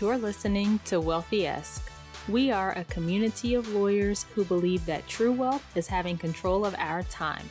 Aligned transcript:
You're 0.00 0.18
listening 0.18 0.80
to 0.86 1.00
Wealthy 1.00 1.46
Esque. 1.46 1.88
We 2.28 2.50
are 2.50 2.72
a 2.72 2.82
community 2.84 3.54
of 3.54 3.68
lawyers 3.68 4.26
who 4.34 4.44
believe 4.44 4.84
that 4.86 5.06
true 5.06 5.30
wealth 5.30 5.64
is 5.76 5.86
having 5.86 6.18
control 6.18 6.66
of 6.66 6.74
our 6.78 7.04
time. 7.04 7.48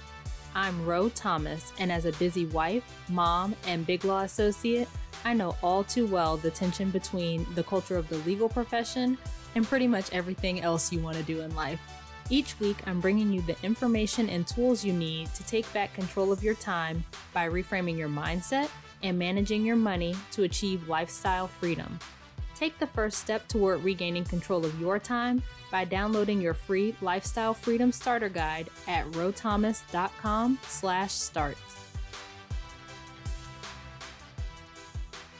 I'm 0.54 0.86
Ro 0.86 1.08
Thomas, 1.08 1.72
and 1.80 1.90
as 1.90 2.04
a 2.04 2.12
busy 2.14 2.46
wife, 2.48 2.84
mom, 3.08 3.56
and 3.66 3.88
big 3.88 4.04
law 4.04 4.24
associate, 4.24 4.90
I 5.24 5.34
know 5.34 5.56
all 5.64 5.86
too 5.86 6.06
well 6.06 6.36
the 6.36 6.52
tension 6.52 6.90
between 6.90 7.48
the 7.56 7.64
culture 7.64 7.96
of 7.96 8.10
the 8.10 8.18
legal 8.18 8.50
profession 8.50 9.18
and 9.56 9.66
pretty 9.66 9.88
much 9.88 10.12
everything 10.12 10.60
else 10.60 10.92
you 10.92 11.00
want 11.00 11.16
to 11.16 11.24
do 11.24 11.40
in 11.40 11.56
life. 11.56 11.80
Each 12.30 12.60
week, 12.60 12.78
I'm 12.86 13.00
bringing 13.00 13.32
you 13.32 13.42
the 13.44 13.56
information 13.64 14.28
and 14.28 14.46
tools 14.46 14.84
you 14.84 14.92
need 14.92 15.34
to 15.36 15.46
take 15.46 15.72
back 15.72 15.94
control 15.94 16.34
of 16.34 16.44
your 16.44 16.56
time 16.56 17.06
by 17.34 17.48
reframing 17.48 17.98
your 17.98 18.10
mindset 18.10 18.70
and 19.02 19.18
managing 19.18 19.66
your 19.66 19.78
money 19.78 20.14
to 20.32 20.44
achieve 20.44 20.90
lifestyle 20.90 21.48
freedom. 21.48 21.98
Take 22.64 22.80
the 22.80 22.88
first 22.88 23.18
step 23.18 23.46
toward 23.50 23.84
regaining 23.84 24.24
control 24.24 24.66
of 24.66 24.80
your 24.80 24.98
time 24.98 25.44
by 25.70 25.84
downloading 25.84 26.40
your 26.40 26.54
free 26.54 26.96
Lifestyle 27.02 27.54
Freedom 27.54 27.92
Starter 27.92 28.30
Guide 28.30 28.70
at 28.88 29.06
rothomas.com 29.08 30.58
slash 30.64 31.12
start. 31.12 31.58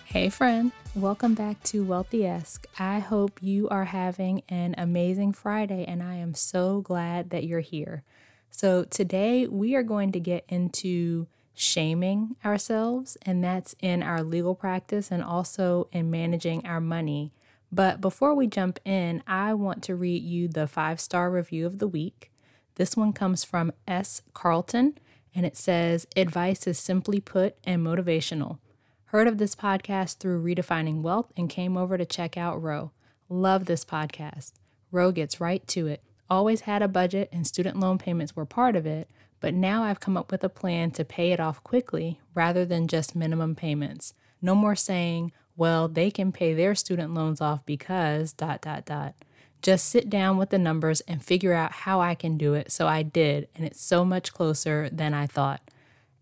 Hey 0.04 0.28
friend, 0.28 0.74
welcome 0.96 1.34
back 1.34 1.64
to 1.64 1.86
Wealthy 1.86 2.26
Esque. 2.26 2.68
I 2.78 3.00
hope 3.00 3.42
you 3.42 3.70
are 3.70 3.86
having 3.86 4.44
an 4.50 4.76
amazing 4.78 5.32
Friday 5.32 5.86
and 5.86 6.04
I 6.04 6.16
am 6.16 6.34
so 6.34 6.82
glad 6.82 7.30
that 7.30 7.46
you're 7.46 7.62
here. 7.62 8.04
So 8.52 8.84
today 8.84 9.48
we 9.48 9.76
are 9.76 9.84
going 9.84 10.12
to 10.12 10.20
get 10.20 10.44
into 10.50 11.28
shaming 11.54 12.36
ourselves, 12.44 13.18
and 13.22 13.44
that's 13.44 13.76
in 13.80 14.02
our 14.04 14.24
legal 14.24 14.56
practice 14.56 15.12
and 15.12 15.24
also 15.24 15.88
in 15.92 16.10
managing 16.10 16.66
our 16.66 16.82
money. 16.82 17.32
But 17.72 18.02
before 18.02 18.36
we 18.36 18.48
jump 18.48 18.80
in, 18.86 19.24
I 19.26 19.54
want 19.54 19.84
to 19.84 19.96
read 19.96 20.24
you 20.24 20.48
the 20.48 20.68
five 20.68 21.00
star 21.00 21.32
review 21.32 21.66
of 21.66 21.80
the 21.80 21.88
week. 21.88 22.32
This 22.76 22.98
one 22.98 23.14
comes 23.14 23.44
from 23.44 23.72
S. 23.88 24.22
Carlton, 24.34 24.98
and 25.36 25.46
it 25.46 25.58
says 25.58 26.08
Advice 26.16 26.68
is 26.68 26.80
simply 26.80 27.20
put 27.20 27.56
and 27.64 27.86
motivational. 27.86 28.60
Heard 29.06 29.28
of 29.28 29.38
this 29.38 29.56
podcast 29.56 30.18
through 30.18 30.44
Redefining 30.44 31.02
Wealth 31.02 31.32
and 31.38 31.50
came 31.50 31.78
over 31.78 31.98
to 31.98 32.06
check 32.06 32.36
out 32.36 32.62
Ro. 32.62 32.92
Love 33.30 33.66
this 33.66 33.86
podcast. 33.86 34.54
Ro 34.92 35.12
gets 35.12 35.40
right 35.40 35.66
to 35.68 35.88
it. 35.88 36.02
Always 36.30 36.62
had 36.62 36.82
a 36.82 36.88
budget, 36.88 37.30
and 37.32 37.46
student 37.46 37.80
loan 37.80 37.98
payments 37.98 38.36
were 38.36 38.46
part 38.46 38.76
of 38.76 38.86
it, 38.86 39.10
but 39.44 39.54
now 39.54 39.84
I've 39.84 40.00
come 40.00 40.16
up 40.16 40.32
with 40.32 40.42
a 40.46 40.50
plan 40.50 40.92
to 40.92 41.04
pay 41.04 41.34
it 41.34 41.40
off 41.42 41.62
quickly 41.66 42.18
rather 42.34 42.64
than 42.64 42.88
just 42.88 43.14
minimum 43.14 43.56
payments. 43.56 44.14
No 44.42 44.56
more 44.56 44.74
saying, 44.74 45.34
well, 45.58 45.90
they 45.90 46.10
can 46.12 46.32
pay 46.32 46.54
their 46.54 46.74
student 46.76 47.14
loans 47.14 47.42
off 47.42 47.66
because 47.66 48.32
dot 48.32 48.62
dot 48.62 48.86
dot. 48.86 49.16
Just 49.62 49.90
sit 49.90 50.10
down 50.10 50.38
with 50.38 50.50
the 50.50 50.58
numbers 50.58 51.02
and 51.02 51.22
figure 51.22 51.52
out 51.52 51.74
how 51.74 52.00
I 52.00 52.16
can 52.16 52.38
do 52.38 52.54
it. 52.54 52.72
So 52.72 52.88
I 52.88 53.04
did, 53.04 53.50
and 53.54 53.66
it's 53.66 53.82
so 53.82 54.06
much 54.06 54.32
closer 54.32 54.90
than 54.90 55.14
I 55.14 55.28
thought. 55.28 55.60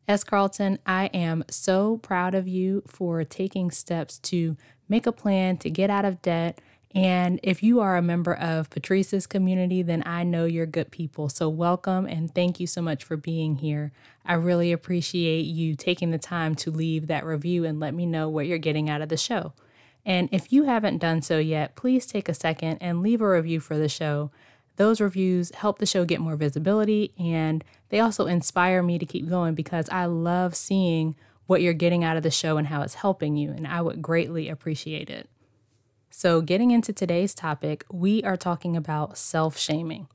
S. 0.08 0.24
Carlton, 0.24 0.80
I 0.88 1.06
am 1.14 1.44
so 1.48 1.98
proud 1.98 2.34
of 2.34 2.48
you 2.48 2.82
for 2.88 3.24
taking 3.24 3.70
steps 3.70 4.18
to 4.18 4.58
make 4.90 5.06
a 5.06 5.12
plan 5.12 5.58
to 5.58 5.70
get 5.70 5.92
out 5.92 6.06
of 6.06 6.24
debt 6.24 6.60
and 6.94 7.40
if 7.42 7.64
you 7.64 7.80
are 7.80 7.96
a 7.96 8.02
member 8.02 8.34
of 8.34 8.70
Patrice's 8.70 9.26
community, 9.26 9.82
then 9.82 10.04
I 10.06 10.24
know 10.24 10.44
you're 10.46 10.66
good 10.66 10.92
people. 10.92 11.30
So, 11.30 11.48
welcome 11.48 12.06
and 12.06 12.34
thank 12.34 12.60
you 12.60 12.68
so 12.68 12.82
much 12.82 13.04
for 13.04 13.16
being 13.16 13.56
here. 13.56 13.94
I 14.26 14.34
really 14.34 14.72
appreciate 14.72 15.46
you 15.46 15.76
taking 15.76 16.12
the 16.12 16.18
time 16.18 16.54
to 16.56 16.72
leave 16.72 17.08
that 17.08 17.26
review 17.26 17.64
and 17.64 17.80
let 17.80 17.94
me 17.94 18.06
know 18.06 18.28
what 18.28 18.46
you're 18.46 18.58
getting 18.58 18.90
out 18.90 19.02
of 19.02 19.10
the 19.10 19.18
show. 19.18 19.54
And 20.06 20.28
if 20.32 20.52
you 20.52 20.64
haven't 20.64 20.98
done 20.98 21.22
so 21.22 21.38
yet, 21.38 21.76
please 21.76 22.06
take 22.06 22.28
a 22.28 22.34
second 22.34 22.80
and 22.82 23.02
leave 23.02 23.22
a 23.22 23.30
review 23.30 23.60
for 23.60 23.78
the 23.78 23.90
show. 23.90 24.32
Those 24.76 25.00
reviews 25.00 25.52
help 25.56 25.80
the 25.80 25.86
show 25.86 26.06
get 26.06 26.20
more 26.20 26.36
visibility 26.36 27.14
and 27.18 27.64
they 27.90 28.00
also 28.00 28.26
inspire 28.26 28.82
me 28.82 28.98
to 29.00 29.06
keep 29.06 29.30
going 29.30 29.54
because 29.54 29.88
I 29.90 30.06
love 30.06 30.56
seeing 30.56 31.16
what 31.46 31.62
you're 31.62 31.74
getting 31.74 32.04
out 32.04 32.18
of 32.18 32.24
the 32.24 32.32
show 32.32 32.58
and 32.58 32.68
how 32.68 32.82
it's 32.82 32.96
helping 32.96 33.36
you. 33.36 33.52
And 33.52 33.68
I 33.68 33.82
would 33.82 34.02
greatly 34.02 34.50
appreciate 34.50 35.10
it. 35.10 35.30
So, 36.14 36.42
getting 36.42 36.72
into 36.72 36.92
today's 36.92 37.34
topic, 37.34 37.86
we 37.90 38.22
are 38.24 38.36
talking 38.36 38.76
about 38.76 39.18
self 39.18 39.58
shaming. 39.58 40.08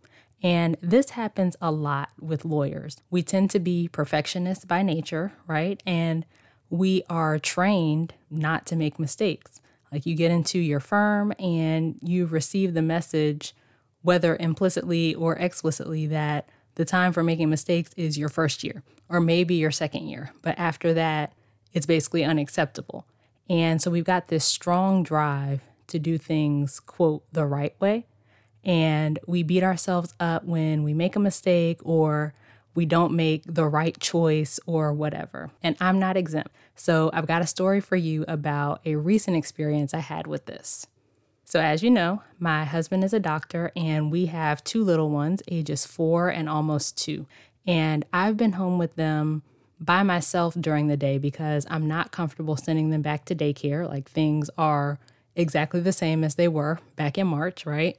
And 0.43 0.77
this 0.83 1.11
happens 1.11 1.57
a 1.63 1.73
lot 1.73 2.11
with 2.21 2.45
lawyers. 2.45 2.99
We 3.11 3.23
tend 3.23 3.51
to 3.53 3.59
be 3.59 3.89
perfectionists 3.89 4.67
by 4.67 4.83
nature, 4.83 5.33
right? 5.47 5.83
And 5.87 6.27
we 6.69 7.03
are 7.09 7.39
trained 7.39 8.13
not 8.31 8.67
to 8.67 8.77
make 8.77 8.99
mistakes. 8.99 9.63
Like 9.91 10.05
you 10.05 10.15
get 10.15 10.31
into 10.31 10.59
your 10.59 10.81
firm 10.81 11.33
and 11.39 11.99
you 12.03 12.27
receive 12.27 12.75
the 12.75 12.83
message, 12.83 13.55
whether 14.03 14.37
implicitly 14.37 15.15
or 15.15 15.37
explicitly, 15.37 16.07
that 16.09 16.51
the 16.75 16.85
time 16.85 17.15
for 17.15 17.23
making 17.23 17.49
mistakes 17.49 17.93
is 17.97 18.19
your 18.19 18.29
first 18.29 18.63
year 18.63 18.83
or 19.09 19.19
maybe 19.19 19.55
your 19.55 19.71
second 19.71 20.09
year. 20.09 20.33
But 20.43 20.59
after 20.59 20.93
that, 20.93 21.33
it's 21.73 21.87
basically 21.87 22.23
unacceptable. 22.23 23.07
And 23.49 23.81
so 23.81 23.91
we've 23.91 24.05
got 24.05 24.29
this 24.29 24.45
strong 24.45 25.03
drive 25.03 25.63
to 25.89 25.99
do 25.99 26.19
things, 26.19 26.81
quote, 26.81 27.25
the 27.33 27.47
right 27.47 27.75
way. 27.81 28.07
And 28.65 29.19
we 29.27 29.43
beat 29.43 29.63
ourselves 29.63 30.15
up 30.19 30.45
when 30.45 30.83
we 30.83 30.93
make 30.93 31.15
a 31.15 31.21
mistake 31.21 31.79
or 31.85 32.35
we 32.75 32.85
don't 32.85 33.15
make 33.15 33.43
the 33.47 33.67
right 33.67 33.99
choice 33.99 34.61
or 34.67 34.93
whatever. 34.93 35.51
And 35.63 35.77
I'm 35.81 35.99
not 35.99 36.17
exempt. 36.17 36.51
So 36.75 37.11
I've 37.13 37.27
got 37.27 37.43
a 37.43 37.47
story 37.47 37.81
for 37.81 37.97
you 37.97 38.25
about 38.29 38.81
a 38.85 38.97
recent 38.97 39.37
experience 39.37 39.95
I 39.95 40.01
had 40.01 40.27
with 40.27 40.47
this. 40.47 40.87
So, 41.45 41.61
as 41.61 41.83
you 41.83 41.91
know, 41.91 42.23
my 42.41 42.65
husband 42.65 43.05
is 43.05 43.13
a 43.13 43.21
doctor 43.21 43.71
and 43.77 44.11
we 44.11 44.27
have 44.27 44.65
two 44.65 44.83
little 44.83 45.11
ones, 45.11 45.43
ages 45.49 45.87
four 45.87 46.29
and 46.29 46.49
almost 46.49 46.99
two. 46.99 47.27
And 47.67 48.05
I've 48.13 48.37
been 48.37 48.55
home 48.55 48.79
with 48.79 48.97
them 48.97 49.43
by 49.79 50.03
myself 50.03 50.55
during 50.59 50.89
the 50.89 50.97
day 50.97 51.19
because 51.19 51.65
I'm 51.71 51.87
not 51.87 52.11
comfortable 52.11 52.57
sending 52.57 52.91
them 52.91 53.03
back 53.03 53.25
to 53.27 53.35
daycare. 53.35 53.89
Like 53.89 54.11
things 54.11 54.51
are 54.59 54.99
exactly 55.37 55.81
the 55.81 55.93
same 55.93 56.25
as 56.25 56.35
they 56.35 56.49
were 56.49 56.81
back 56.97 57.17
in 57.19 57.29
March, 57.29 57.65
right? 57.65 57.97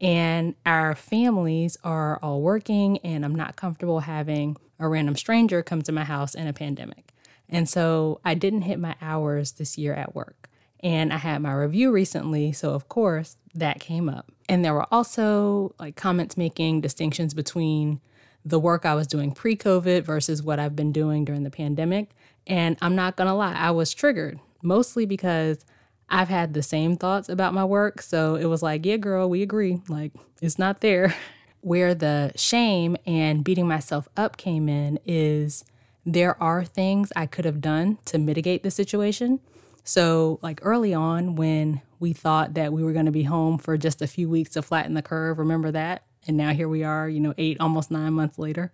And 0.00 0.54
our 0.64 0.94
families 0.94 1.76
are 1.84 2.18
all 2.22 2.40
working, 2.40 2.98
and 2.98 3.24
I'm 3.24 3.34
not 3.34 3.56
comfortable 3.56 4.00
having 4.00 4.56
a 4.78 4.88
random 4.88 5.16
stranger 5.16 5.62
come 5.62 5.82
to 5.82 5.92
my 5.92 6.04
house 6.04 6.34
in 6.34 6.46
a 6.46 6.52
pandemic. 6.52 7.12
And 7.48 7.68
so 7.68 8.20
I 8.24 8.34
didn't 8.34 8.62
hit 8.62 8.78
my 8.78 8.94
hours 9.00 9.52
this 9.52 9.78
year 9.78 9.94
at 9.94 10.14
work. 10.14 10.48
And 10.80 11.12
I 11.12 11.16
had 11.16 11.42
my 11.42 11.52
review 11.52 11.90
recently, 11.90 12.52
so 12.52 12.72
of 12.72 12.88
course 12.88 13.36
that 13.54 13.80
came 13.80 14.08
up. 14.08 14.30
And 14.48 14.64
there 14.64 14.74
were 14.74 14.86
also 14.92 15.74
like 15.80 15.96
comments 15.96 16.36
making 16.36 16.80
distinctions 16.80 17.34
between 17.34 18.00
the 18.44 18.60
work 18.60 18.86
I 18.86 18.94
was 18.94 19.08
doing 19.08 19.32
pre 19.32 19.56
COVID 19.56 20.04
versus 20.04 20.42
what 20.42 20.60
I've 20.60 20.76
been 20.76 20.92
doing 20.92 21.24
during 21.24 21.42
the 21.42 21.50
pandemic. 21.50 22.10
And 22.46 22.78
I'm 22.80 22.94
not 22.94 23.16
gonna 23.16 23.34
lie, 23.34 23.54
I 23.54 23.72
was 23.72 23.92
triggered 23.92 24.38
mostly 24.62 25.04
because 25.06 25.64
I've 26.10 26.28
had 26.28 26.54
the 26.54 26.62
same 26.62 26.96
thoughts 26.96 27.28
about 27.28 27.54
my 27.54 27.64
work. 27.64 28.00
So 28.02 28.36
it 28.36 28.46
was 28.46 28.62
like, 28.62 28.86
yeah, 28.86 28.96
girl, 28.96 29.28
we 29.28 29.42
agree. 29.42 29.80
Like, 29.88 30.12
it's 30.40 30.58
not 30.58 30.80
there. 30.80 31.14
Where 31.60 31.94
the 31.94 32.32
shame 32.36 32.96
and 33.04 33.42
beating 33.42 33.66
myself 33.66 34.08
up 34.16 34.36
came 34.36 34.68
in 34.68 34.98
is 35.04 35.64
there 36.06 36.40
are 36.42 36.64
things 36.64 37.12
I 37.16 37.26
could 37.26 37.44
have 37.44 37.60
done 37.60 37.98
to 38.06 38.18
mitigate 38.18 38.62
the 38.62 38.70
situation. 38.70 39.40
So, 39.82 40.38
like 40.40 40.60
early 40.62 40.94
on, 40.94 41.34
when 41.34 41.82
we 41.98 42.12
thought 42.12 42.54
that 42.54 42.72
we 42.72 42.82
were 42.82 42.92
going 42.92 43.06
to 43.06 43.12
be 43.12 43.24
home 43.24 43.58
for 43.58 43.76
just 43.76 44.00
a 44.00 44.06
few 44.06 44.28
weeks 44.28 44.50
to 44.50 44.62
flatten 44.62 44.94
the 44.94 45.02
curve, 45.02 45.38
remember 45.38 45.70
that? 45.72 46.04
And 46.26 46.36
now 46.36 46.52
here 46.52 46.68
we 46.68 46.84
are, 46.84 47.08
you 47.08 47.20
know, 47.20 47.34
eight, 47.38 47.58
almost 47.60 47.90
nine 47.90 48.12
months 48.12 48.38
later. 48.38 48.70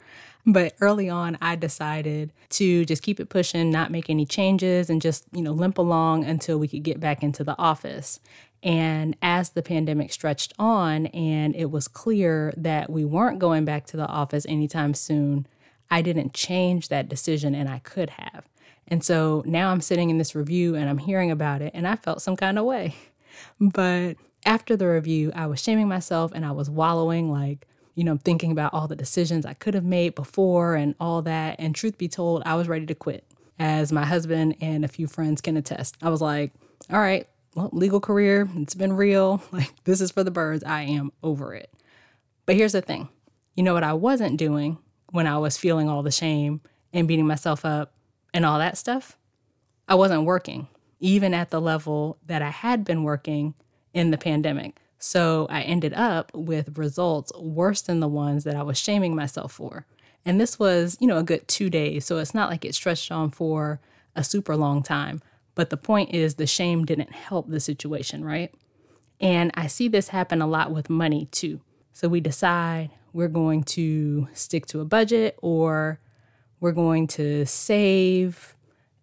But 0.47 0.75
early 0.81 1.09
on, 1.09 1.39
I 1.41 1.57
decided 1.57 2.33
to 2.51 2.85
just 2.85 3.03
keep 3.03 3.19
it 3.21 3.29
pushing, 3.29 3.71
not 3.71 3.91
make 3.91 4.11
any 4.11 4.27
changes, 4.27 4.91
and 4.91 5.01
just, 5.01 5.25
you 5.33 5.43
know, 5.43 5.53
limp 5.53 5.79
along 5.79 6.25
until 6.25 6.59
we 6.59 6.69
could 6.69 6.83
get 6.83 7.01
back 7.01 7.23
into 7.23 7.45
the 7.45 7.57
office. 7.59 8.21
And 8.63 9.17
as 9.21 9.51
the 9.51 9.63
pandemic 9.63 10.13
stretched 10.13 10.55
on 10.59 11.07
and 11.09 11.55
it 11.55 11.71
was 11.71 11.87
clear 11.87 12.53
that 12.57 12.91
we 12.91 13.05
weren't 13.05 13.39
going 13.39 13.65
back 13.65 13.85
to 13.87 13.97
the 13.97 14.07
office 14.07 14.47
anytime 14.49 14.95
soon, 14.95 15.47
I 15.91 16.01
didn't 16.01 16.33
change 16.33 16.89
that 16.89 17.09
decision 17.09 17.55
and 17.55 17.69
I 17.69 17.81
could 17.81 18.11
have. 18.11 18.49
And 18.89 19.05
so 19.05 19.43
now 19.47 19.71
I'm 19.71 19.83
sitting 19.83 20.11
in 20.11 20.19
this 20.19 20.35
review 20.35 20.75
and 20.75 20.89
I'm 20.89 20.99
hearing 20.99 21.31
about 21.31 21.63
it 21.63 21.73
and 21.75 21.87
I 21.87 21.97
felt 21.97 22.23
some 22.23 22.37
kind 22.37 22.59
of 22.59 22.65
way. 22.65 22.97
But 23.61 24.15
after 24.45 24.77
the 24.77 24.89
review, 24.89 25.33
I 25.35 25.47
was 25.47 25.63
shaming 25.63 25.89
myself 25.89 26.33
and 26.35 26.45
I 26.45 26.53
was 26.53 26.69
wallowing, 26.71 27.31
like, 27.31 27.67
you 27.95 28.05
know, 28.05 28.19
thinking 28.25 28.51
about 28.51 28.75
all 28.75 28.89
the 28.89 28.97
decisions 28.97 29.47
I 29.47 29.55
could 29.55 29.75
have 29.75 29.85
made 29.85 30.15
before 30.15 30.75
and 30.75 30.95
all 30.99 31.23
that. 31.23 31.57
And 31.59 31.75
truth 31.75 31.97
be 31.97 32.09
told, 32.09 32.43
I 32.45 32.55
was 32.55 32.69
ready 32.69 32.87
to 32.87 32.95
quit, 32.95 33.25
as 33.59 33.93
my 33.93 34.05
husband 34.05 34.57
and 34.61 34.85
a 34.85 34.89
few 34.89 35.07
friends 35.07 35.41
can 35.41 35.57
attest. 35.57 35.97
I 36.03 36.09
was 36.11 36.21
like, 36.21 36.53
all 36.91 36.99
right, 36.99 37.29
well, 37.55 37.71
legal 37.73 38.01
career, 38.01 38.49
it's 38.57 38.75
been 38.75 38.93
real. 38.93 39.43
Like, 39.53 39.73
this 39.85 40.01
is 40.01 40.11
for 40.11 40.25
the 40.25 40.31
birds. 40.31 40.65
I 40.65 40.83
am 40.83 41.13
over 41.23 41.55
it. 41.55 41.71
But 42.47 42.57
here's 42.57 42.73
the 42.73 42.83
thing 42.83 43.09
you 43.55 43.63
know 43.63 43.75
what 43.75 43.85
I 43.85 43.93
wasn't 43.95 44.37
doing 44.37 44.79
when 45.13 45.27
I 45.27 45.39
was 45.39 45.57
feeling 45.57 45.89
all 45.89 46.03
the 46.03 46.11
shame 46.11 46.61
and 46.93 47.07
beating 47.07 47.27
myself 47.27 47.65
up 47.65 47.95
and 48.33 48.45
all 48.45 48.59
that 48.59 48.77
stuff? 48.77 49.17
I 49.89 49.95
wasn't 49.95 50.25
working. 50.25 50.69
even 51.01 51.35
at 51.35 51.51
the 51.51 51.61
level 51.61 52.19
that 52.27 52.41
I 52.43 52.51
had 52.51 52.85
been 52.85 53.03
working 53.05 53.55
in 53.95 54.11
the 54.11 54.19
pandemic. 54.19 54.77
So 54.99 55.47
I 55.51 55.63
ended 55.63 55.95
up 55.95 56.33
with 56.35 56.77
results 56.77 57.33
worse 57.39 57.83
than 57.83 58.01
the 58.01 58.09
ones 58.09 58.45
that 58.45 58.57
I 58.57 58.63
was 58.63 58.79
shaming 58.79 59.15
myself 59.15 59.53
for. 59.53 59.87
And 60.25 60.41
this 60.41 60.59
was, 60.59 60.97
you 61.01 61.07
know, 61.07 61.19
a 61.19 61.23
good 61.23 61.47
two 61.47 61.71
days. 61.71 62.05
So 62.05 62.19
it's 62.19 62.35
not 62.35 62.51
like 62.51 62.65
it 62.65 62.75
stretched 62.75 63.13
on 63.13 63.31
for 63.31 63.81
a 64.17 64.25
super 64.25 64.57
long 64.57 64.83
time. 64.83 65.23
But 65.55 65.71
the 65.71 65.77
point 65.77 66.13
is, 66.13 66.35
the 66.35 66.47
shame 66.47 66.85
didn't 66.85 67.13
help 67.13 67.49
the 67.49 67.61
situation, 67.61 68.25
right? 68.25 68.53
And 69.21 69.51
I 69.55 69.67
see 69.67 69.89
this 69.89 70.09
happen 70.09 70.43
a 70.43 70.47
lot 70.47 70.73
with 70.73 70.91
money 70.91 71.29
too. 71.31 71.61
So 71.93 72.09
we 72.09 72.21
decide 72.21 72.91
we're 73.13 73.29
going 73.29 73.63
to 73.63 74.29
stick 74.33 74.67
to 74.67 74.81
a 74.81 74.85
budget 74.85 75.39
or 75.41 76.01
we're 76.61 76.73
going 76.73 77.07
to 77.09 77.47
save 77.47 78.57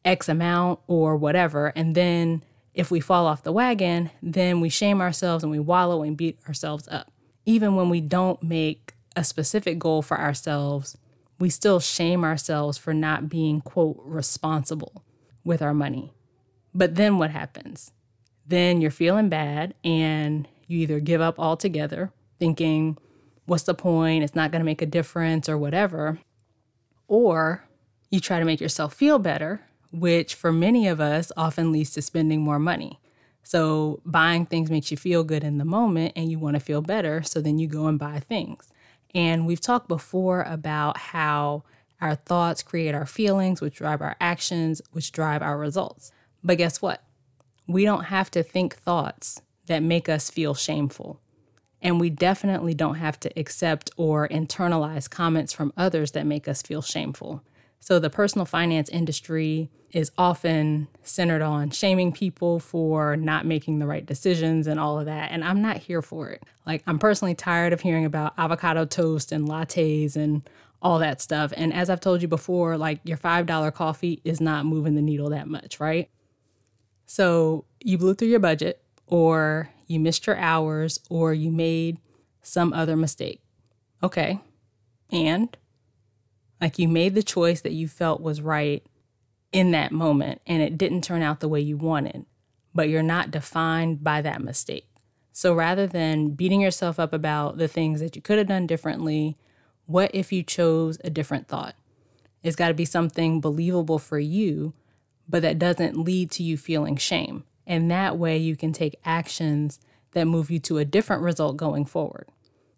X 0.03 0.27
amount 0.27 0.79
or 0.87 1.15
whatever. 1.15 1.67
And 1.75 1.95
then 1.95 2.43
if 2.73 2.89
we 2.89 2.99
fall 2.99 3.25
off 3.25 3.43
the 3.43 3.51
wagon, 3.51 4.11
then 4.21 4.61
we 4.61 4.69
shame 4.69 5.01
ourselves 5.01 5.43
and 5.43 5.51
we 5.51 5.59
wallow 5.59 6.03
and 6.03 6.15
beat 6.15 6.39
ourselves 6.47 6.87
up. 6.89 7.11
Even 7.45 7.75
when 7.75 7.89
we 7.89 8.01
don't 8.01 8.41
make 8.41 8.93
a 9.15 9.23
specific 9.23 9.77
goal 9.77 10.01
for 10.01 10.19
ourselves, 10.19 10.97
we 11.39 11.49
still 11.49 11.79
shame 11.79 12.23
ourselves 12.23 12.77
for 12.77 12.93
not 12.93 13.27
being, 13.27 13.61
quote, 13.61 13.99
responsible 14.05 15.03
with 15.43 15.61
our 15.61 15.73
money. 15.73 16.13
But 16.73 16.95
then 16.95 17.17
what 17.17 17.31
happens? 17.31 17.91
Then 18.47 18.79
you're 18.79 18.91
feeling 18.91 19.27
bad 19.27 19.73
and 19.83 20.47
you 20.67 20.79
either 20.79 20.99
give 20.99 21.19
up 21.19 21.39
altogether, 21.39 22.11
thinking, 22.39 22.97
what's 23.45 23.63
the 23.63 23.73
point? 23.73 24.23
It's 24.23 24.35
not 24.35 24.51
going 24.51 24.61
to 24.61 24.65
make 24.65 24.81
a 24.81 24.85
difference 24.85 25.49
or 25.49 25.57
whatever. 25.57 26.19
Or 27.07 27.65
you 28.09 28.19
try 28.19 28.39
to 28.39 28.45
make 28.45 28.61
yourself 28.61 28.93
feel 28.93 29.19
better, 29.19 29.61
which 29.91 30.35
for 30.35 30.51
many 30.51 30.87
of 30.87 30.99
us 30.99 31.31
often 31.35 31.71
leads 31.71 31.91
to 31.91 32.01
spending 32.01 32.41
more 32.41 32.59
money. 32.59 32.99
So 33.43 34.01
buying 34.05 34.45
things 34.45 34.69
makes 34.69 34.91
you 34.91 34.97
feel 34.97 35.23
good 35.23 35.43
in 35.43 35.57
the 35.57 35.65
moment 35.65 36.13
and 36.15 36.29
you 36.29 36.39
want 36.39 36.55
to 36.55 36.59
feel 36.59 36.81
better. 36.81 37.23
So 37.23 37.41
then 37.41 37.57
you 37.57 37.67
go 37.67 37.87
and 37.87 37.99
buy 37.99 38.19
things. 38.19 38.69
And 39.13 39.45
we've 39.45 39.61
talked 39.61 39.87
before 39.87 40.43
about 40.43 40.97
how 40.97 41.63
our 41.99 42.15
thoughts 42.15 42.63
create 42.63 42.95
our 42.95 43.05
feelings, 43.05 43.61
which 43.61 43.75
drive 43.75 44.01
our 44.01 44.15
actions, 44.19 44.81
which 44.91 45.11
drive 45.11 45.41
our 45.41 45.57
results. 45.57 46.11
But 46.43 46.57
guess 46.57 46.81
what? 46.81 47.03
We 47.67 47.83
don't 47.83 48.05
have 48.05 48.31
to 48.31 48.43
think 48.43 48.75
thoughts 48.75 49.41
that 49.67 49.83
make 49.83 50.09
us 50.09 50.29
feel 50.29 50.53
shameful. 50.53 51.19
And 51.81 51.99
we 51.99 52.09
definitely 52.09 52.73
don't 52.73 52.95
have 52.95 53.19
to 53.21 53.39
accept 53.39 53.91
or 53.97 54.27
internalize 54.27 55.09
comments 55.09 55.51
from 55.53 55.73
others 55.75 56.11
that 56.11 56.25
make 56.25 56.47
us 56.47 56.61
feel 56.61 56.81
shameful. 56.81 57.43
So, 57.83 57.97
the 57.99 58.11
personal 58.11 58.45
finance 58.45 58.89
industry 58.89 59.69
is 59.89 60.11
often 60.17 60.87
centered 61.01 61.41
on 61.41 61.71
shaming 61.71 62.11
people 62.11 62.59
for 62.59 63.17
not 63.17 63.45
making 63.45 63.79
the 63.79 63.87
right 63.87 64.05
decisions 64.05 64.67
and 64.67 64.79
all 64.79 64.99
of 64.99 65.07
that. 65.07 65.31
And 65.31 65.43
I'm 65.43 65.61
not 65.61 65.77
here 65.77 66.01
for 66.01 66.29
it. 66.29 66.43
Like, 66.65 66.83
I'm 66.87 66.99
personally 66.99 67.35
tired 67.35 67.73
of 67.73 67.81
hearing 67.81 68.05
about 68.05 68.33
avocado 68.37 68.85
toast 68.85 69.31
and 69.31 69.49
lattes 69.49 70.15
and 70.15 70.47
all 70.81 70.99
that 70.99 71.21
stuff. 71.21 71.51
And 71.57 71.73
as 71.73 71.89
I've 71.89 71.99
told 71.99 72.21
you 72.21 72.27
before, 72.27 72.77
like, 72.77 72.99
your 73.03 73.17
$5 73.17 73.73
coffee 73.73 74.21
is 74.23 74.39
not 74.39 74.65
moving 74.65 74.95
the 74.95 75.01
needle 75.01 75.31
that 75.31 75.47
much, 75.47 75.79
right? 75.79 76.09
So 77.07 77.65
you 77.81 77.97
blew 77.97 78.13
through 78.13 78.29
your 78.29 78.39
budget, 78.39 78.81
or 79.07 79.69
you 79.87 79.99
missed 79.99 80.25
your 80.27 80.37
hours, 80.37 80.99
or 81.09 81.33
you 81.33 81.51
made 81.51 81.97
some 82.43 82.73
other 82.73 82.95
mistake. 82.95 83.41
Okay. 84.01 84.39
And 85.11 85.57
like 86.61 86.79
you 86.79 86.87
made 86.87 87.15
the 87.15 87.23
choice 87.23 87.61
that 87.61 87.73
you 87.73 87.87
felt 87.87 88.21
was 88.21 88.41
right 88.41 88.85
in 89.51 89.71
that 89.71 89.91
moment, 89.91 90.41
and 90.47 90.61
it 90.61 90.77
didn't 90.77 91.03
turn 91.03 91.21
out 91.21 91.41
the 91.41 91.49
way 91.49 91.59
you 91.59 91.75
wanted, 91.75 92.25
but 92.73 92.87
you're 92.87 93.03
not 93.03 93.31
defined 93.31 94.03
by 94.03 94.21
that 94.21 94.41
mistake. 94.41 94.87
So 95.33 95.53
rather 95.53 95.87
than 95.87 96.29
beating 96.29 96.61
yourself 96.61 96.99
up 96.99 97.11
about 97.11 97.57
the 97.57 97.67
things 97.67 97.99
that 97.99 98.15
you 98.15 98.21
could 98.21 98.37
have 98.37 98.47
done 98.47 98.67
differently, 98.67 99.37
what 99.85 100.11
if 100.13 100.31
you 100.31 100.43
chose 100.43 100.97
a 101.03 101.09
different 101.09 101.47
thought? 101.47 101.75
It's 102.43 102.55
got 102.55 102.69
to 102.69 102.73
be 102.73 102.85
something 102.85 103.41
believable 103.41 103.99
for 103.99 104.19
you 104.19 104.73
but 105.31 105.41
that 105.41 105.57
doesn't 105.57 105.97
lead 105.97 106.29
to 106.31 106.43
you 106.43 106.57
feeling 106.57 106.97
shame. 106.97 107.45
And 107.65 107.89
that 107.89 108.17
way 108.17 108.37
you 108.37 108.55
can 108.55 108.73
take 108.73 108.99
actions 109.05 109.79
that 110.11 110.25
move 110.25 110.51
you 110.51 110.59
to 110.59 110.77
a 110.77 110.85
different 110.85 111.23
result 111.23 111.55
going 111.57 111.85
forward. 111.85 112.27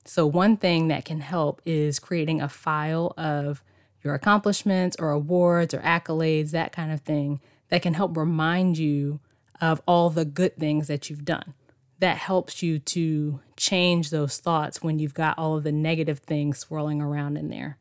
So, 0.05 0.27
one 0.27 0.57
thing 0.57 0.89
that 0.89 1.03
can 1.03 1.21
help 1.21 1.61
is 1.65 1.99
creating 1.99 2.41
a 2.41 2.49
file 2.49 3.13
of 3.17 3.63
your 4.03 4.13
accomplishments 4.13 4.95
or 4.99 5.11
awards 5.11 5.73
or 5.73 5.79
accolades, 5.79 6.51
that 6.51 6.71
kind 6.71 6.91
of 6.91 7.01
thing, 7.01 7.39
that 7.69 7.81
can 7.81 7.93
help 7.93 8.17
remind 8.17 8.77
you 8.77 9.19
of 9.61 9.81
all 9.87 10.09
the 10.09 10.25
good 10.25 10.57
things 10.57 10.87
that 10.87 11.09
you've 11.09 11.25
done. 11.25 11.53
That 11.99 12.17
helps 12.17 12.61
you 12.61 12.79
to 12.79 13.39
change 13.55 14.09
those 14.09 14.37
thoughts 14.37 14.83
when 14.83 14.99
you've 14.99 15.13
got 15.13 15.37
all 15.37 15.57
of 15.57 15.63
the 15.63 15.71
negative 15.71 16.19
things 16.19 16.59
swirling 16.59 17.01
around 17.01 17.37
in 17.37 17.49
there. 17.49 17.77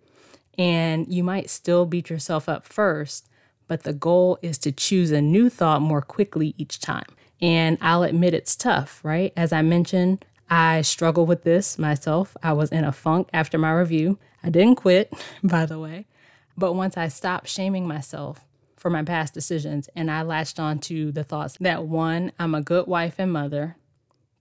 And 0.57 1.13
you 1.13 1.25
might 1.25 1.51
still 1.51 1.87
beat 1.87 2.11
yourself 2.11 2.49
up 2.49 2.65
first, 2.65 3.29
but 3.67 3.83
the 3.83 3.93
goal 3.93 4.39
is 4.43 4.59
to 4.59 4.71
choose 4.71 5.11
a 5.11 5.21
new 5.21 5.49
thought 5.49 5.83
more 5.83 6.03
quickly 6.03 6.55
each 6.57 6.79
time. 6.79 7.07
And 7.41 7.79
I'll 7.81 8.05
admit 8.05 8.35
it's 8.35 8.55
tough, 8.55 9.01
right? 9.03 9.33
As 9.37 9.53
I 9.53 9.63
mentioned, 9.63 10.25
I 10.49 10.83
struggle 10.83 11.27
with 11.27 11.43
this 11.43 11.79
myself. 11.79 12.37
I 12.43 12.53
was 12.53 12.71
in 12.71 12.85
a 12.85 12.93
funk 12.93 13.29
after 13.33 13.59
my 13.59 13.73
review. 13.73 14.19
I 14.45 14.51
didn't 14.51 14.77
quit, 14.77 15.13
by 15.43 15.67
the 15.67 15.79
way. 15.79 16.07
But 16.63 16.75
once 16.75 16.97
I 16.97 17.09
stopped 17.09 17.49
shaming 17.49 17.89
myself 17.89 18.47
for 18.77 18.89
my 18.89 19.03
past 19.03 19.35
decisions 19.35 19.89
and 19.97 20.09
I 20.09 20.23
latched 20.23 20.61
on 20.61 20.79
to 20.83 21.11
the 21.11 21.25
thoughts 21.25 21.57
that 21.59 21.87
one, 21.87 22.31
I'm 22.39 22.55
a 22.55 22.63
good 22.63 22.87
wife 22.87 23.17
and 23.19 23.33
mother, 23.33 23.79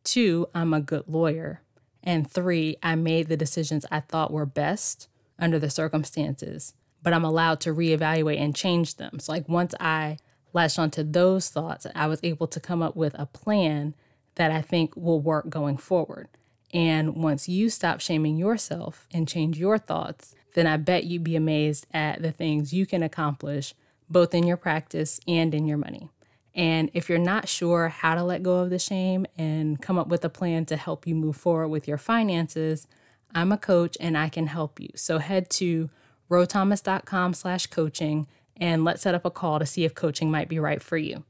two, 0.03 0.47
I'm 0.53 0.71
a 0.71 0.81
good 0.81 1.05
lawyer, 1.07 1.63
and 2.03 2.29
three, 2.29 2.77
I 2.83 2.93
made 2.93 3.27
the 3.27 3.35
decisions 3.35 3.87
I 3.89 4.01
thought 4.01 4.31
were 4.31 4.45
best 4.45 5.07
under 5.39 5.57
the 5.57 5.71
circumstances 5.71 6.75
but 7.01 7.11
I'm 7.13 7.25
allowed 7.25 7.59
to 7.61 7.73
reevaluate 7.73 8.39
and 8.39 8.55
change 8.55 8.97
them. 8.97 9.17
So, 9.17 9.31
like, 9.31 9.49
once 9.49 9.73
I 9.79 10.19
latched 10.53 10.77
onto 10.77 11.01
those 11.01 11.49
thoughts, 11.49 11.87
I 11.95 12.05
was 12.05 12.19
able 12.21 12.45
to 12.45 12.59
come 12.59 12.83
up 12.83 12.95
with 12.95 13.15
a 13.17 13.25
plan 13.25 13.95
that 14.35 14.51
I 14.51 14.61
think 14.61 14.95
will 14.95 15.19
work 15.19 15.49
going 15.49 15.77
forward. 15.77 16.27
And 16.71 17.15
once 17.15 17.49
you 17.49 17.71
stop 17.71 17.99
shaming 17.99 18.37
yourself 18.37 19.07
and 19.11 19.27
change 19.27 19.57
your 19.57 19.79
thoughts, 19.79 20.35
then 20.53 20.67
I 20.67 20.77
bet 20.77 21.05
you'd 21.05 21.23
be 21.23 21.35
amazed 21.35 21.87
at 21.93 22.21
the 22.21 22.31
things 22.31 22.73
you 22.73 22.85
can 22.85 23.03
accomplish 23.03 23.73
both 24.09 24.33
in 24.33 24.45
your 24.45 24.57
practice 24.57 25.19
and 25.27 25.53
in 25.55 25.65
your 25.65 25.77
money. 25.77 26.09
And 26.53 26.91
if 26.93 27.07
you're 27.07 27.17
not 27.17 27.47
sure 27.47 27.87
how 27.87 28.15
to 28.15 28.23
let 28.23 28.43
go 28.43 28.59
of 28.59 28.69
the 28.69 28.79
shame 28.79 29.25
and 29.37 29.81
come 29.81 29.97
up 29.97 30.07
with 30.07 30.25
a 30.25 30.29
plan 30.29 30.65
to 30.65 30.75
help 30.75 31.07
you 31.07 31.15
move 31.15 31.37
forward 31.37 31.69
with 31.69 31.87
your 31.87 31.97
finances, 31.97 32.87
I'm 33.33 33.53
a 33.53 33.57
coach 33.57 33.95
and 34.01 34.17
I 34.17 34.27
can 34.27 34.47
help 34.47 34.79
you. 34.79 34.89
So 34.95 35.19
head 35.19 35.49
to 35.51 35.89
rothomas.com 36.29 37.33
slash 37.33 37.67
coaching, 37.67 38.27
and 38.57 38.83
let's 38.83 39.01
set 39.01 39.15
up 39.15 39.25
a 39.25 39.31
call 39.31 39.59
to 39.59 39.65
see 39.65 39.85
if 39.85 39.95
coaching 39.95 40.31
might 40.31 40.49
be 40.49 40.59
right 40.59 40.81
for 40.81 40.97
you. 40.97 41.23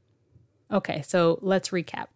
Okay, 0.70 1.02
so 1.02 1.38
let's 1.42 1.70
recap. 1.70 2.06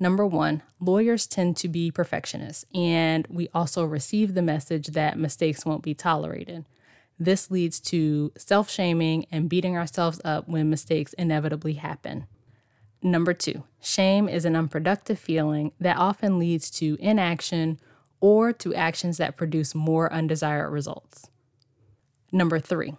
Number 0.00 0.24
one, 0.26 0.62
lawyers 0.80 1.26
tend 1.26 1.56
to 1.58 1.68
be 1.68 1.90
perfectionists, 1.90 2.64
and 2.72 3.26
we 3.28 3.48
also 3.52 3.84
receive 3.84 4.34
the 4.34 4.42
message 4.42 4.88
that 4.88 5.18
mistakes 5.18 5.66
won't 5.66 5.82
be 5.82 5.94
tolerated. 5.94 6.64
This 7.18 7.50
leads 7.50 7.80
to 7.80 8.32
self 8.36 8.70
shaming 8.70 9.26
and 9.32 9.48
beating 9.48 9.76
ourselves 9.76 10.20
up 10.24 10.48
when 10.48 10.70
mistakes 10.70 11.14
inevitably 11.14 11.74
happen. 11.74 12.26
Number 13.02 13.32
two, 13.32 13.64
shame 13.80 14.28
is 14.28 14.44
an 14.44 14.54
unproductive 14.54 15.18
feeling 15.18 15.72
that 15.80 15.96
often 15.96 16.38
leads 16.38 16.70
to 16.72 16.96
inaction 17.00 17.80
or 18.20 18.52
to 18.52 18.74
actions 18.74 19.18
that 19.18 19.36
produce 19.36 19.74
more 19.74 20.12
undesired 20.12 20.70
results. 20.70 21.28
Number 22.32 22.58
three, 22.58 22.94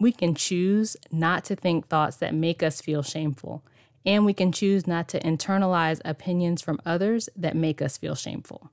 we 0.00 0.12
can 0.12 0.34
choose 0.34 0.96
not 1.10 1.44
to 1.44 1.56
think 1.56 1.86
thoughts 1.86 2.16
that 2.16 2.34
make 2.34 2.62
us 2.62 2.80
feel 2.80 3.02
shameful, 3.02 3.62
and 4.04 4.24
we 4.24 4.34
can 4.34 4.52
choose 4.52 4.86
not 4.86 5.08
to 5.08 5.20
internalize 5.20 6.00
opinions 6.04 6.60
from 6.60 6.80
others 6.84 7.28
that 7.36 7.56
make 7.56 7.80
us 7.80 7.96
feel 7.96 8.14
shameful. 8.14 8.70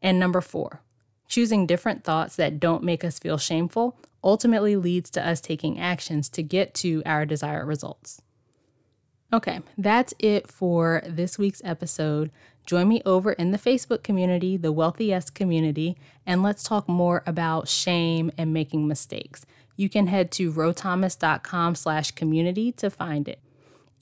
And 0.00 0.18
number 0.18 0.40
four, 0.40 0.82
choosing 1.28 1.66
different 1.66 2.04
thoughts 2.04 2.36
that 2.36 2.60
don't 2.60 2.82
make 2.82 3.04
us 3.04 3.18
feel 3.18 3.38
shameful 3.38 3.98
ultimately 4.22 4.76
leads 4.76 5.10
to 5.10 5.26
us 5.26 5.40
taking 5.40 5.78
actions 5.80 6.28
to 6.28 6.42
get 6.42 6.74
to 6.74 7.02
our 7.06 7.24
desired 7.26 7.66
results. 7.66 8.22
Okay, 9.32 9.60
that's 9.78 10.12
it 10.18 10.46
for 10.46 11.02
this 11.06 11.38
week's 11.38 11.62
episode. 11.64 12.30
Join 12.66 12.88
me 12.88 13.02
over 13.06 13.32
in 13.32 13.50
the 13.50 13.58
Facebook 13.58 14.02
community, 14.02 14.56
the 14.56 14.72
Wealthy 14.72 15.12
Esque 15.12 15.34
community, 15.34 15.96
and 16.26 16.42
let's 16.42 16.62
talk 16.62 16.88
more 16.88 17.22
about 17.26 17.66
shame 17.66 18.30
and 18.36 18.52
making 18.52 18.86
mistakes. 18.86 19.46
You 19.74 19.88
can 19.88 20.08
head 20.08 20.30
to 20.32 20.52
rothomas.com 20.52 21.74
slash 21.76 22.10
community 22.10 22.72
to 22.72 22.90
find 22.90 23.26
it. 23.26 23.40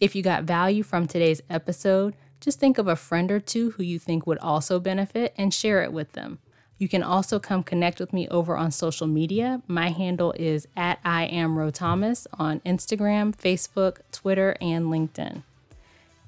If 0.00 0.14
you 0.14 0.22
got 0.22 0.44
value 0.44 0.82
from 0.82 1.06
today's 1.06 1.42
episode, 1.50 2.14
just 2.40 2.58
think 2.58 2.78
of 2.78 2.88
a 2.88 2.96
friend 2.96 3.30
or 3.30 3.38
two 3.38 3.72
who 3.72 3.82
you 3.82 3.98
think 3.98 4.26
would 4.26 4.38
also 4.38 4.80
benefit 4.80 5.34
and 5.36 5.52
share 5.52 5.82
it 5.82 5.92
with 5.92 6.12
them. 6.12 6.38
You 6.78 6.88
can 6.88 7.02
also 7.02 7.38
come 7.38 7.62
connect 7.62 8.00
with 8.00 8.10
me 8.14 8.26
over 8.28 8.56
on 8.56 8.70
social 8.70 9.06
media. 9.06 9.60
My 9.66 9.90
handle 9.90 10.32
is 10.38 10.66
at 10.74 11.00
I 11.04 11.24
am 11.24 11.58
Ro 11.58 11.70
Thomas 11.70 12.26
on 12.38 12.60
Instagram, 12.60 13.36
Facebook, 13.36 13.98
Twitter, 14.10 14.56
and 14.58 14.86
LinkedIn. 14.86 15.42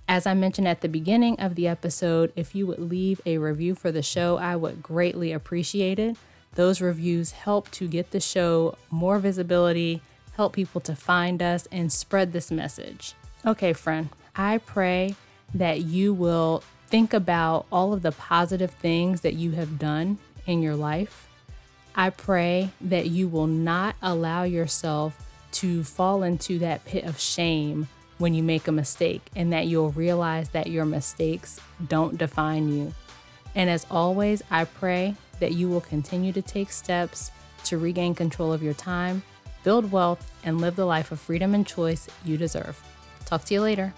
As 0.07 0.27
I 0.27 0.35
mentioned 0.35 0.69
at 0.69 0.83
the 0.83 0.89
beginning 0.89 1.41
of 1.41 1.55
the 1.55 1.67
episode, 1.67 2.31
if 2.37 2.55
you 2.55 2.67
would 2.67 2.79
leave 2.79 3.23
a 3.25 3.39
review 3.39 3.75
for 3.75 3.91
the 3.91 4.03
show, 4.03 4.37
I 4.37 4.55
would 4.55 4.83
greatly 4.83 5.33
appreciate 5.33 5.99
it. 5.99 6.19
Those 6.57 6.83
reviews 6.83 7.31
help 7.31 7.71
to 7.71 7.89
get 7.89 8.11
the 8.11 8.21
show 8.21 8.77
more 8.91 9.19
visibility, 9.19 10.03
help 10.37 10.53
people 10.53 10.83
to 10.83 10.95
find 10.95 11.41
us, 11.41 11.67
and 11.73 11.91
spread 11.91 12.35
this 12.35 12.51
message. 12.51 13.15
Okay, 13.45 13.73
friend, 13.73 14.09
I 14.37 14.59
pray 14.59 15.17
that 15.55 15.81
you 15.81 16.15
will 16.15 16.63
think 16.87 17.13
about 17.13 17.67
all 17.73 17.93
of 17.93 18.03
the 18.03 18.13
positive 18.13 18.71
things 18.71 19.23
that 19.23 19.35
you 19.35 19.51
have 19.53 19.81
done 19.81 20.19
in 20.47 20.63
your 20.63 20.77
life. 20.77 21.29
I 21.97 22.11
pray 22.11 22.71
that 22.83 23.07
you 23.07 23.27
will 23.27 23.49
not 23.49 23.97
allow 24.01 24.45
yourself 24.45 25.29
to 25.53 25.83
fall 25.83 26.23
into 26.23 26.61
that 26.61 26.85
pit 26.85 27.03
of 27.03 27.19
shame 27.19 27.89
when 28.19 28.33
you 28.33 28.45
make 28.45 28.69
a 28.69 28.73
mistake 28.73 29.23
and 29.35 29.53
that 29.53 29.67
you'll 29.67 29.91
realize 29.91 30.51
that 30.51 30.69
your 30.69 30.85
mistakes 30.85 31.59
don't 31.89 32.17
define 32.17 32.73
you. 32.73 32.95
And 33.57 33.69
as 33.69 33.87
always, 33.91 34.41
I 34.53 34.67
pray 34.67 35.17
that 35.41 35.53
you 35.53 35.69
will 35.69 35.81
continue 35.81 36.33
to 36.33 36.43
take 36.43 36.71
steps 36.71 37.33
to 37.65 37.77
regain 37.77 38.15
control 38.15 38.53
of 38.53 38.63
your 38.63 38.75
time, 38.75 39.25
build 39.65 39.91
wealth, 39.91 40.31
and 40.45 40.61
live 40.61 40.77
the 40.77 40.87
life 40.87 41.11
of 41.11 41.19
freedom 41.19 41.55
and 41.55 41.67
choice 41.67 42.09
you 42.25 42.37
deserve. 42.37 42.81
Talk 43.33 43.47
to 43.47 43.55
you 43.55 43.63
later. 43.63 43.95